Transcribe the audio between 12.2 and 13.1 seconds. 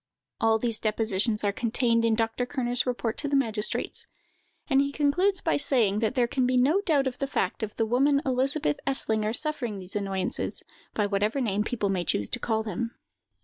to call them.